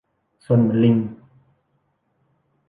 [0.45, 0.95] ซนเหมือนลิง